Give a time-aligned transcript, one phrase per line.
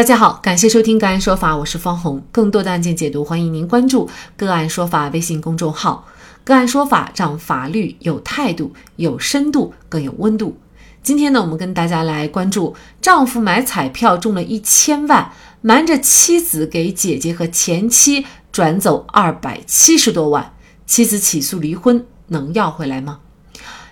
[0.00, 2.22] 大家好，感谢收听个案说法，我是方红。
[2.32, 6.06] 更多的案件解读，欢迎您关注个案说法微信公众号。
[6.42, 10.56] 个案说法让法律有态度、有深度、更有温度。
[11.02, 20.54] 今天呢，我们跟大家来关注：丈夫买彩票中了一千万，瞒着妻子给姐姐和前妻转走二百七十多万，
[20.86, 23.18] 妻子起诉离婚，能要回来吗？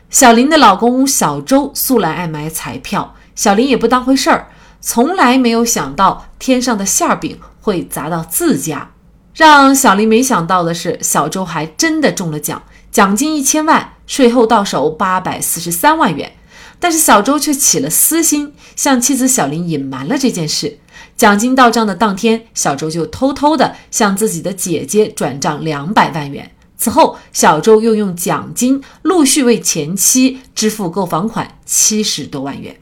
[0.08, 4.48] 小林的老公小周素来爱买彩票，小林也不当回事儿。
[4.80, 8.92] 从来没有想到天上的馅饼会砸到自家，
[9.34, 16.32] 让小林没想到的是，小周还真的中了奖，奖金一千万，税后到手八百四十三万元。
[16.80, 20.78] 但是小周却起了私心，向妻子小林隐瞒了这件事。
[21.16, 26.52] 奖金到账的当天，小周就偷偷的向自己的姐姐转账两百万元。
[26.76, 32.76] 此后，小周又用奖金陆续为前妻支付购房款七十多万元。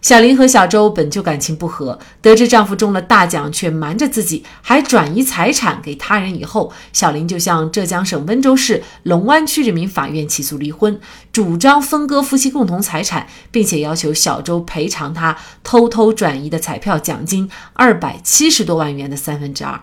[0.00, 11.00] 小林和小周本就感情不和，得知丈夫中了大奖却瞒着自己，还转移财产给他人以后，小林就向浙江省温州市龙湾区人民法院起诉离婚，
[11.32, 19.80] 主张分割夫妻共同财产，并且要求小周赔偿他偷偷转移的彩票奖金二百七十多万元的三分之二。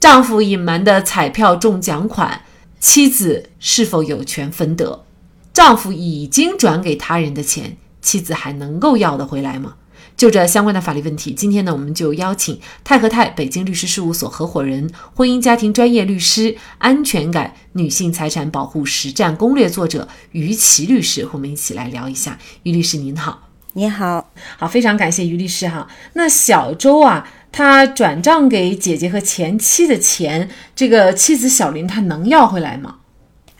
[0.00, 2.42] 丈夫隐瞒的彩票中奖款，
[2.80, 5.04] 妻子是否有权分得？
[5.52, 7.76] 丈夫已经转给他人的钱。
[8.02, 9.76] 妻子还能够要得回来吗？
[10.14, 22.38] 就这相关的法律问题，今天呢，我们就邀请泰和泰北京律师事务所合伙人、婚姻家庭专业律师、安全感女性财产保护实战攻略作者于琦律师和我们一起来聊一下。
[22.64, 24.28] 于律师您好，您好，
[24.58, 25.88] 好，非常感谢于律师哈。
[26.12, 32.96] 那小周啊，他转账给姐姐和前妻的钱，这个妻子小林她能要回来吗？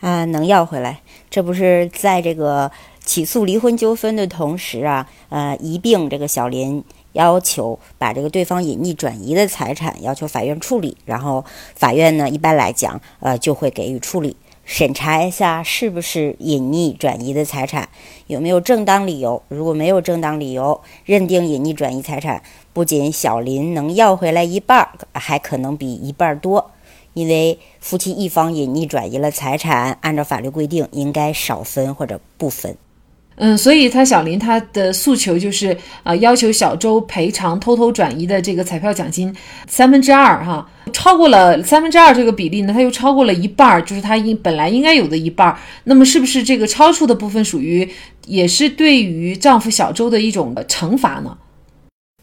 [0.01, 2.71] 啊，能要回来，这不是在这个。
[3.05, 11.43] 起诉离婚纠纷的同时啊，呃，一并这个小林要求把这个对方隐匿转移的财产要求法院处理，然后
[11.75, 17.89] 法院呢一般来讲，呃，就会给予处理，审查一下是不是隐匿转移的财产，
[18.27, 19.43] 有没有正当理由。
[19.49, 26.71] 如果没有正当理由，认定隐匿转移财产，不仅小林能要回来一半，还可能比一半多，
[27.13, 32.75] 因为夫妻一方隐匿转移了财产，按照法律规定应该少分或者不分。
[33.35, 39.35] 嗯，所以他小林他的诉求就是啊，要求小周赔偿偷偷转移的这个彩票奖金
[39.67, 45.57] 三分之二哈，超过了三分之二这个比例呢，他又超过了一半儿，就是他应本来应该有的一半儿。
[45.85, 47.89] 那么是不是这个超出的部分属于
[48.27, 51.37] 也是对于丈夫小周的一种惩罚呢？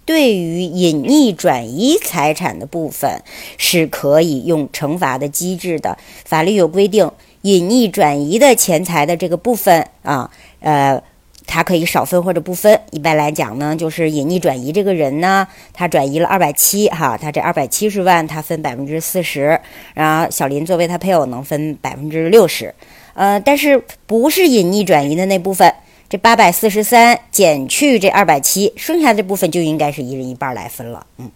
[0.07, 3.23] 对于隐匿转移财产的部分
[3.59, 7.11] 是可以用惩罚的机制的，法律有规定。
[7.43, 11.03] 隐匿转移的钱财的这个部分啊，呃，
[11.47, 12.81] 他可以少分或者不分。
[12.93, 19.61] 一般来讲呢，就是隐匿转移这个人呢，他转移了二百七哈，他这二百七十万他分百分之四十，
[19.95, 22.75] 然后小林作为他配偶能分百分之六十。
[23.15, 25.75] 呃，但是不是隐匿转移的那部分，
[26.09, 31.31] 这八百四十三减去这二百七，剩下这部分就应该是一人一半来分了，嗯。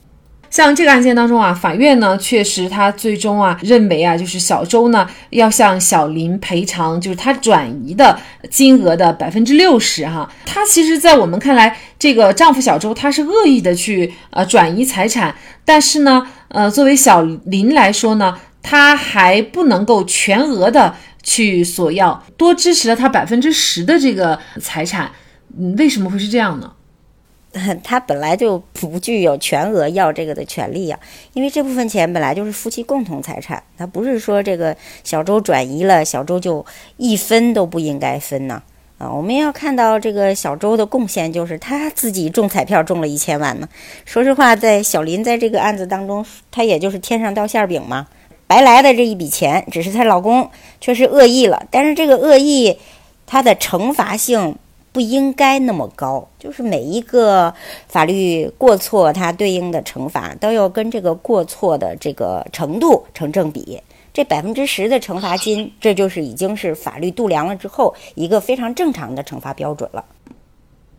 [0.54, 8.16] 像这个案件当中啊，法院呢确实他最终啊认为啊，就是小周呢要向小林赔偿，就是他转移的
[8.52, 10.30] 金额的百分之六十哈。
[10.46, 15.34] 他其实，在我们看来，这个丈夫小周他是恶意的去呃转移财产，
[15.64, 20.94] 但是呢，呃，作为小林来说呢，他还不能够全额的
[21.24, 25.10] 去索要，多支持了他百分之十的这个财产。
[25.58, 26.70] 嗯，为什么会是这样呢？
[27.84, 30.98] 他本来就不具有全额要这个的权利呀，
[31.32, 36.66] 因为这部分钱本来就是夫妻共同财产，他不是说这个小周转移了，小周就
[36.96, 38.62] 一分都不应该分呢。
[38.98, 43.68] 啊，我们要看到这个小周的贡献，就是他自己中彩票中了一千万呢。
[44.04, 48.06] 说实话，在小林在这个案子当中，他也就是天上掉馅饼嘛，
[48.46, 50.48] 白来的这一笔钱，只是她老公
[50.80, 52.78] 确实恶意了，但是这个恶意，
[53.26, 54.56] 它的惩罚性。
[54.94, 57.52] 不应该那么高，就是每一个
[57.88, 63.82] 法律过错，它对应的惩罚都要跟这个过错的这个程度成正比。
[64.12, 70.04] 这百分之十的惩罚金， 这就是已经是法律度量了之后一个非常正常的惩罚标准了。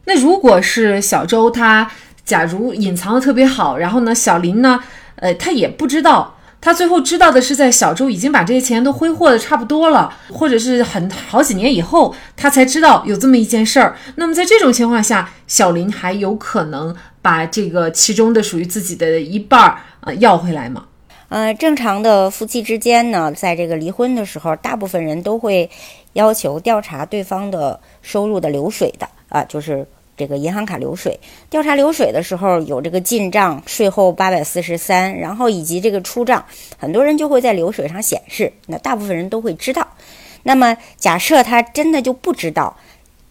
[0.04, 1.90] 那如果是小周他
[2.26, 4.78] 假如隐藏的特别好，然后呢，小林呢，
[5.16, 6.36] 呃，他也不知道。
[6.62, 13.96] 他最后知道的是，在小周已经把这些钱都挥霍的差不多了，或者是很好几年以后，他才知道有这么一件事儿。
[14.16, 20.86] 那么在这种情况下，小林还有可能把这个其中的属于自己的一半儿呃要回来吗？
[21.30, 25.70] 呃，正常的夫妻之间呢，在这个离婚的时候，大部分人都会
[26.14, 29.86] 要求调查对方的收入的流水的啊，就是
[30.18, 31.20] 这个银行卡流水。
[31.50, 36.44] 调查流水的时候有这个进账税后八百四十三，然后以及这个出账，
[36.78, 39.88] 很多人就会在流水上显示，那大部分人都会知道。
[40.44, 42.78] 那么假设他真的就不知道，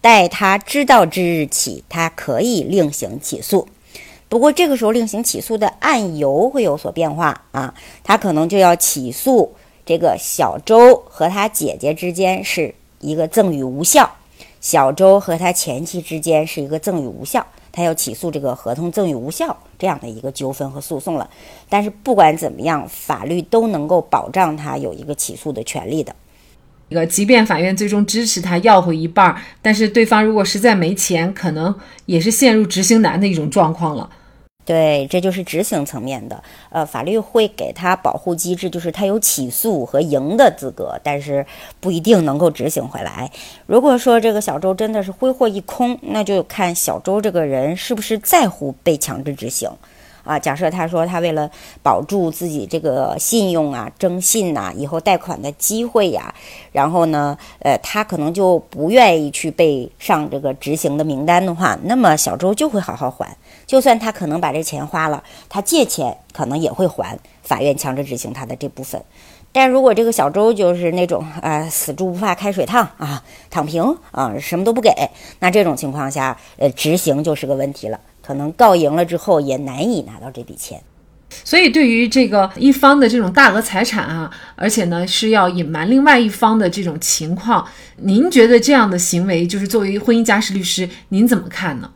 [0.01, 3.69] 待他知道之日起，他可以另行起诉。
[4.29, 7.73] 不过这个时候另行起诉的案由会有所变化啊，
[8.03, 9.55] 他可能就要起诉
[9.87, 14.11] 这个小周和他姐姐之间是一个赠与无效，
[14.65, 21.29] 小周和他前妻之间是一个赠与无效，他要起诉这个合同赠与无效这样的一个纠纷和诉讼了。
[21.69, 26.17] 但是不管怎么样，法律都能够保障他有一个起诉的权利的。
[26.89, 31.75] 这个，即便法院最终支持他要回一半，但是对方如果实在没钱，可能
[32.07, 34.09] 也是陷入执行难的一种状况了。
[34.65, 36.43] 对，这就是执行层面的。
[36.71, 41.45] 呃，法律会给他保护机制，就是他有起诉和赢的资格，但是
[41.81, 43.31] 不一定能够执行回来。
[43.67, 49.71] 如果说这个小周真的是挥霍一空，那就看小周这个人是不是在乎被强制执行。
[50.25, 51.51] 啊，假设他说他为了
[51.83, 56.35] 保住自己这个信用啊、征信呐、以后贷款的机会呀，
[56.73, 63.37] 然后呢，呃，他可能就不愿意去被上这个执行的名单的话，那么小周就会好好还。
[63.67, 67.19] 就算他可能把这钱花了，他借钱可能也会还。
[67.43, 69.03] 法院强制执行他的这部分。
[69.53, 74.91] 但如果这个小周就是那种啊死猪不怕开水烫啊，躺平啊，什么都不给，
[75.39, 78.01] 那这种情况下，呃，执行就是个问题了。
[78.25, 80.83] 可能告赢了之后也难以拿到这笔钱，
[81.45, 87.67] 所以对于这个一方的这种大额财产啊，而且呢是要隐瞒另外一方的这种情况，
[87.97, 91.91] 您觉得这样的行为，就是作为婚姻家事律师，您怎么看呢？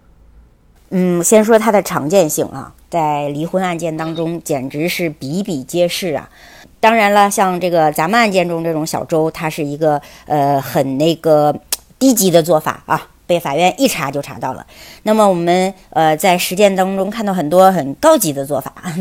[0.91, 6.29] 嗯，先说它的常见性啊，在离婚案件当中简直是比比皆是啊。
[6.81, 11.55] 当然了，像这个咱们案件中这种小周，他是一个呃很那个
[11.99, 13.09] 低级的做法啊。
[13.29, 14.67] 被法院一查就查到了。
[15.05, 18.73] 那么我们呃在实践当中看到很多很高级的做法，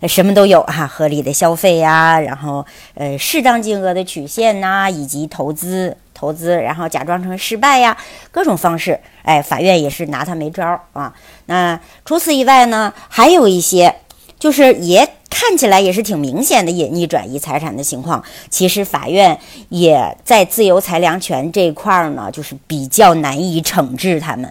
[0.00, 2.64] 那什么都有哈，合理的消费呀，然后
[2.94, 7.96] 呃适当金额的曲线呐，以及投资投资，然后假装成失败呀，
[8.30, 11.12] 各种方式，哎，法院也是拿他没招儿啊。
[11.46, 13.96] 那除此以外呢，还有一些
[14.38, 15.08] 就是也。
[15.38, 19.38] 看起来也是挺明显的隐匿转移财产的情况，其实法院
[19.68, 24.50] 也在自由裁量权这一块儿呢，就是比较难以惩治他们。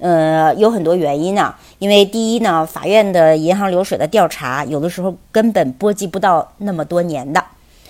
[0.00, 7.40] 呃，有很多原因呢，因为第一呢，法院的银行流水的调查有的时候根本波及不到那么多年的。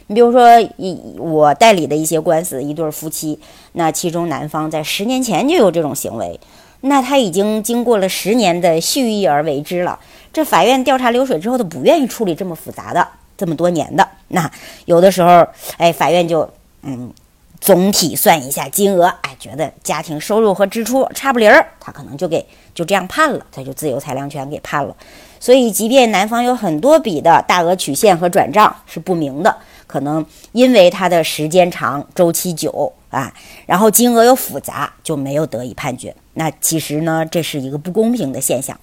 [0.08, 3.40] 你比如说，一我代理的一些官司，一对夫妻，
[3.73, 6.38] 那其中男方在十年前就有这种行为，
[6.86, 9.98] 那他已经经过了十年的蓄意而为之了。
[10.32, 14.06] 这法院调查流水之后，他不愿意处理这么复杂的、这么多年的。
[14.28, 14.50] 那
[14.84, 15.46] 有的时候，
[15.78, 16.48] 哎，法院就
[16.82, 17.10] 嗯，
[17.58, 22.44] 总体算一下金额，哎，觉得家庭收入和支出差不离儿，他可能就给
[22.75, 24.94] 就这样判了，他就自由裁量权给判了。
[25.40, 29.56] 所以，即便男方有很多笔的大额取现和转账是不明的，
[29.87, 33.32] 可能因为他的时间长、周期久啊，
[33.64, 36.14] 然后金额又复杂，就没有得以判决。
[36.34, 38.78] 那其实呢，这是一个不公平的现象。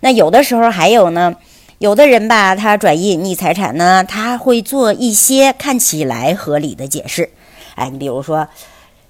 [0.00, 1.34] 那有的时候还有呢，
[1.78, 7.30] 有的人吧，他转移隐匿财产呢，他会做一些看起来合理的解释。
[7.74, 8.46] 哎，你比如说，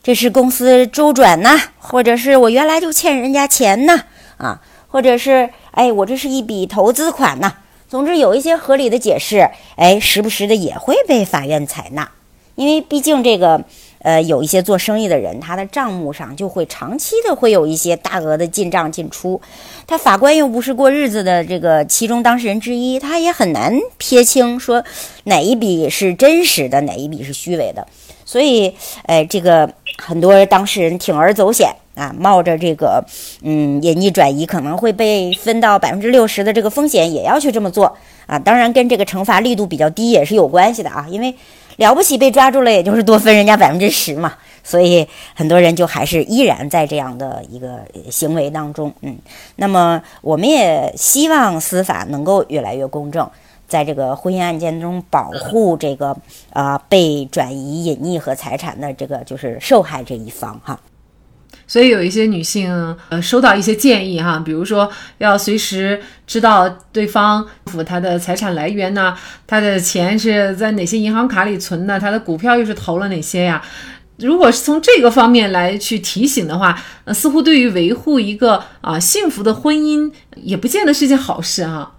[0.02, 4.05] 这是公司周转呐，或者是我原来就欠人家钱呢，
[4.38, 7.55] 啊，或者是哎，我这是一笔投资款呐。
[7.88, 12.10] 总之有一些合理的解释，哎，时不时的也会被法院采纳，
[12.55, 13.65] 因为毕竟这个。
[14.06, 19.41] 呃，有一些做生意的人，他的账目上就会长期的会有一些大额的进账进出，
[19.84, 24.84] 他法官又不是过日子的这个其中当事人之一，他也很难撇清说
[25.25, 27.84] 哪一笔是真实的，哪一笔是虚伪的。
[28.25, 28.72] 所以，
[29.06, 33.05] 哎，这个很多当事人铤而走险啊，冒着这个
[33.43, 37.93] 嗯隐匿转移可能会被分到百分之六十的这个风险，也要去这么做
[38.27, 38.39] 啊。
[38.39, 41.34] 当然，跟这个惩罚力度比较低也是有关系的啊，因为。
[41.77, 47.81] 了不起，被抓住了，也就是多分人家百分之十嘛，所以很多人就还是依然在这样的一个
[48.11, 49.17] 行为当中，嗯，
[49.56, 53.29] 那么我们也希望司法能够越来越公正，
[53.69, 56.17] 在这个婚姻案件中保护这个
[56.51, 60.79] 啊被转移隐匿和财产的这个就是受害这一方哈。
[61.67, 67.44] 所以有一些女性，呃，收到一些建议哈，比如说要随时知道对方
[67.85, 73.61] 他的财产来源呐，他的钱是在哪些银行卡里存的，他的股票又是投了哪些呀？
[74.19, 81.93] 如果是从这个方面来去提醒的话，呃，似乎对于维护一个啊幸福的婚姻，也不见得是件好事哈。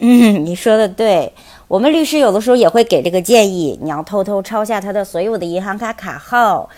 [0.00, 1.30] 嗯，你说的对，
[1.68, 6.68] 我们律师有的时候也会给这个建议，你要偷偷抄下他的所有的银行卡卡号。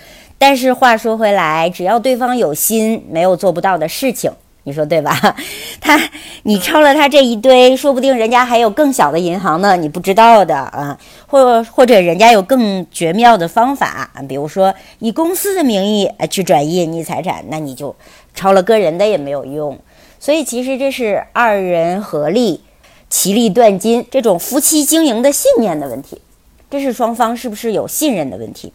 [0.43, 4.29] 但是话说回来，只要对方有心，没有做不到的事情。
[4.65, 5.37] 你说对吧？
[5.81, 5.97] 他，
[6.43, 17.95] 你抄了他这一堆，说不定人家还有更小的银行呢，你不知道的啊，或或者人家有更绝妙的方法，比如说以公司的名义去转移隐匿财产，那你就
[18.35, 19.79] 抄了个人的也没有用。
[20.19, 22.63] 所以其实这是二人合力，
[23.09, 26.21] 其利断金，这种夫妻经营的信念的问题，
[26.69, 28.73] 这是双方是不是有信任的问题。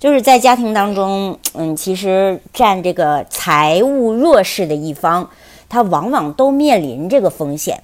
[0.00, 5.28] 就是在家庭当中，嗯，其实占这个财务弱势的一方，
[5.68, 7.78] 他往往都面临这个风险。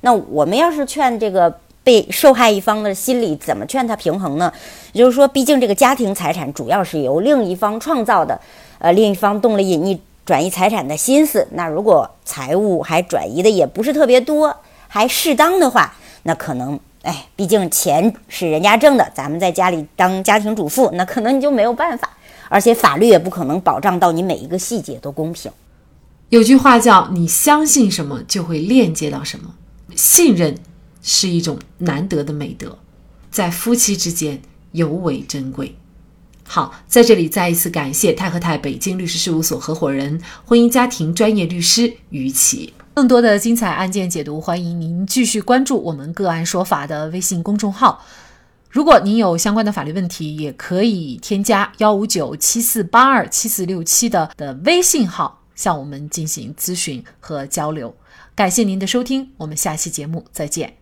[0.00, 4.52] 那我们要是劝这个被受害一方的心理，怎么劝他平衡呢？
[4.92, 8.40] 也就是说，毕竟这个家庭财产主要是由另一方创造的，
[8.80, 11.46] 呃，另一方动了隐匿转移财产的心思。
[11.52, 14.52] 那如果财务还转移的也不是特别多，
[14.88, 16.80] 还适当的话，那可能。
[17.02, 22.08] 哎，毕竟钱是人家挣的，咱们在家里当家庭主妇，那可能你就没有办法，
[22.48, 25.50] 而且法律也不可能保障到你每一个细节都公平。
[26.28, 29.54] 有句话叫“你相信什么，就会链接到什么”，
[29.94, 30.56] 信任
[31.02, 32.78] 是一种难得的美德，
[33.30, 34.40] 在夫妻之间
[34.70, 35.76] 尤为珍贵。
[36.54, 42.74] 好，在这里再一次感谢泰和泰北京律师事务所合伙人、婚姻家庭专业律师于琦。
[42.92, 48.04] 更多的精彩案件解读，欢迎您继续关注我们“个案说法”的微信公众号。
[48.68, 57.94] 如果您有相关的法律问题，也可以添加幺五九七四八二七四六七的的微信号向我们进行咨询和交流。
[58.34, 60.81] 感谢您的收听，我们下期节目再见。